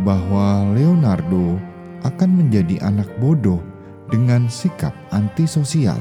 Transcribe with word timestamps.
bahwa 0.00 0.72
Leonardo 0.72 1.60
akan 2.06 2.30
menjadi 2.32 2.80
anak 2.80 3.10
bodoh 3.20 3.60
dengan 4.08 4.48
sikap 4.48 4.94
antisosial 5.12 6.00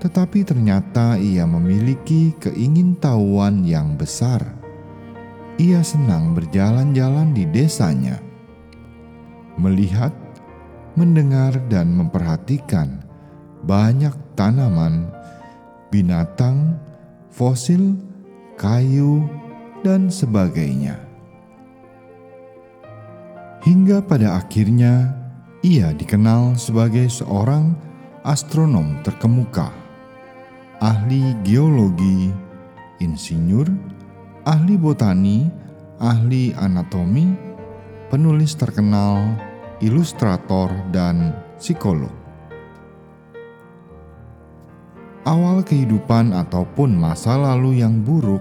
tetapi 0.00 0.48
ternyata 0.48 1.20
ia 1.20 1.44
memiliki 1.44 2.32
keingintahuan 2.40 3.68
yang 3.68 4.00
besar. 4.00 4.40
Ia 5.60 5.84
senang 5.84 6.32
berjalan-jalan 6.32 7.36
di 7.36 7.44
desanya, 7.44 8.16
melihat, 9.60 10.16
mendengar, 10.96 11.52
dan 11.68 11.92
memperhatikan 11.92 13.04
banyak 13.60 14.16
tanaman, 14.40 15.12
binatang, 15.92 16.80
fosil, 17.28 17.92
kayu, 18.56 19.28
dan 19.84 20.08
sebagainya. 20.08 20.96
Hingga 23.60 24.00
pada 24.08 24.40
akhirnya 24.40 25.12
ia 25.60 25.92
dikenal 25.92 26.56
sebagai 26.56 27.04
seorang 27.12 27.76
astronom 28.24 28.96
terkemuka 29.04 29.79
ahli 30.80 31.36
geologi, 31.44 32.32
insinyur, 33.04 33.68
ahli 34.48 34.80
botani, 34.80 35.52
ahli 36.00 36.56
anatomi, 36.56 37.36
penulis 38.08 38.56
terkenal, 38.56 39.36
ilustrator, 39.84 40.72
dan 40.88 41.36
psikolog. 41.60 42.12
Awal 45.28 45.60
kehidupan 45.68 46.32
ataupun 46.32 46.96
masa 46.96 47.36
lalu 47.36 47.84
yang 47.84 48.00
buruk 48.00 48.40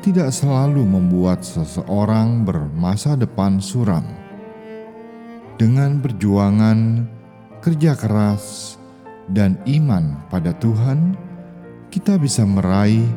tidak 0.00 0.32
selalu 0.32 0.80
membuat 0.88 1.44
seseorang 1.44 2.48
bermasa 2.48 3.12
depan 3.12 3.60
suram. 3.60 4.08
Dengan 5.60 6.00
perjuangan, 6.00 7.04
kerja 7.60 7.92
keras, 7.92 8.78
dan 9.28 9.60
iman 9.68 10.16
pada 10.32 10.56
Tuhan, 10.56 11.28
kita 11.88 12.20
bisa 12.20 12.44
meraih 12.44 13.08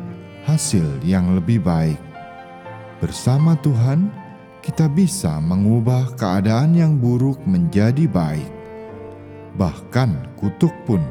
hasil 0.48 1.04
yang 1.04 1.36
lebih 1.36 1.60
baik. 1.60 2.00
Bersama 3.04 3.52
Tuhan, 3.60 4.08
kita 4.64 4.88
bisa 4.88 5.36
mengubah 5.44 6.16
keadaan 6.16 6.72
yang 6.72 6.96
buruk 6.96 7.36
menjadi 7.44 8.08
baik. 8.08 8.48
Bahkan 9.60 10.40
kutuk 10.40 10.72
pun 10.88 11.04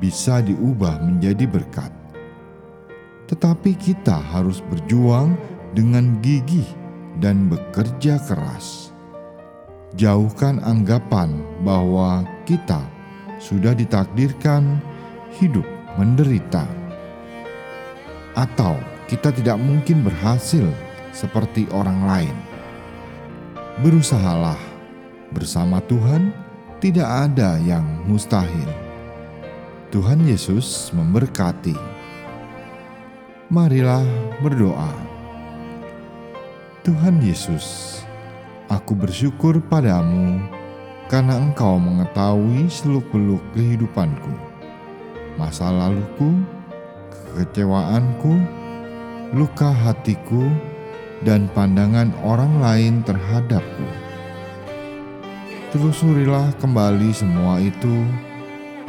bisa 0.00 0.40
diubah 0.40 1.04
menjadi 1.04 1.44
berkat. 1.44 1.92
Tetapi 3.28 3.76
kita 3.76 4.16
harus 4.32 4.64
berjuang 4.72 5.36
dengan 5.76 6.16
gigih 6.24 6.66
dan 7.20 7.52
bekerja 7.52 8.16
keras. 8.24 8.88
Jauhkan 10.00 10.64
anggapan 10.64 11.44
bahwa 11.60 12.24
kita 12.48 12.80
sudah 13.36 13.76
ditakdirkan 13.76 14.80
hidup 15.36 15.68
menderita 16.00 16.81
atau 18.32 18.76
kita 19.08 19.32
tidak 19.32 19.60
mungkin 19.60 20.00
berhasil 20.04 20.64
seperti 21.12 21.68
orang 21.72 22.00
lain. 22.08 22.36
Berusahalah 23.84 24.58
bersama 25.32 25.80
Tuhan, 25.84 26.32
tidak 26.80 27.08
ada 27.28 27.60
yang 27.60 27.84
mustahil. 28.08 28.68
Tuhan 29.92 30.24
Yesus 30.24 30.88
memberkati. 30.96 31.76
Marilah 33.52 34.04
berdoa. 34.40 34.88
Tuhan 36.82 37.20
Yesus, 37.20 38.00
aku 38.72 38.96
bersyukur 38.96 39.60
padamu 39.68 40.40
karena 41.12 41.36
Engkau 41.36 41.76
mengetahui 41.76 42.72
seluk-beluk 42.72 43.44
kehidupanku, 43.52 44.32
masa 45.36 45.68
laluku, 45.68 46.40
kekecewaanku, 47.32 48.36
luka 49.32 49.72
hatiku, 49.72 50.52
dan 51.24 51.48
pandangan 51.56 52.12
orang 52.20 52.60
lain 52.60 52.94
terhadapku. 53.08 53.88
Telusurilah 55.72 56.52
kembali 56.60 57.16
semua 57.16 57.56
itu 57.56 58.04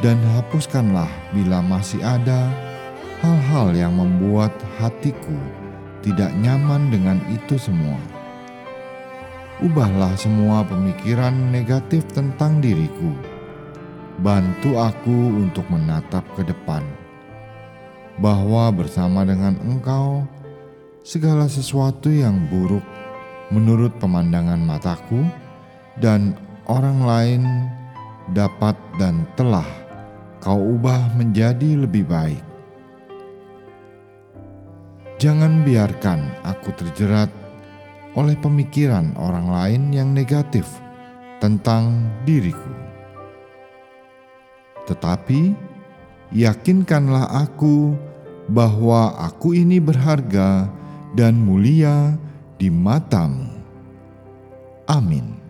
dan 0.04 0.20
hapuskanlah 0.36 1.08
bila 1.32 1.64
masih 1.64 2.04
ada 2.04 2.52
hal-hal 3.24 3.72
yang 3.72 3.96
membuat 3.96 4.52
hatiku 4.76 5.38
tidak 6.04 6.28
nyaman 6.36 6.92
dengan 6.92 7.16
itu 7.32 7.56
semua. 7.56 7.96
Ubahlah 9.64 10.12
semua 10.20 10.60
pemikiran 10.66 11.32
negatif 11.48 12.04
tentang 12.12 12.60
diriku. 12.60 13.16
Bantu 14.20 14.76
aku 14.76 15.40
untuk 15.40 15.64
menatap 15.72 16.26
ke 16.36 16.44
depan 16.44 16.84
bahwa 18.18 18.70
bersama 18.70 19.26
dengan 19.26 19.58
Engkau, 19.64 20.22
segala 21.02 21.50
sesuatu 21.50 22.08
yang 22.12 22.46
buruk 22.46 22.84
menurut 23.50 23.92
pemandangan 23.98 24.60
mataku 24.62 25.26
dan 25.98 26.34
orang 26.66 26.98
lain 27.04 27.42
dapat 28.32 28.74
dan 28.96 29.28
telah 29.36 29.66
Kau 30.44 30.60
ubah 30.60 31.16
menjadi 31.16 31.88
lebih 31.88 32.04
baik. 32.04 32.44
Jangan 35.16 35.64
biarkan 35.64 36.20
aku 36.44 36.68
terjerat 36.76 37.32
oleh 38.12 38.36
pemikiran 38.36 39.16
orang 39.16 39.48
lain 39.48 39.82
yang 39.96 40.12
negatif 40.12 40.68
tentang 41.40 42.12
diriku, 42.28 42.76
tetapi 44.84 45.56
yakinkanlah 46.32 47.28
aku 47.44 47.92
bahwa 48.48 49.16
aku 49.20 49.56
ini 49.56 49.80
berharga 49.80 50.68
dan 51.12 51.36
mulia 51.36 52.16
di 52.56 52.68
matamu. 52.72 53.48
Amin. 54.88 55.43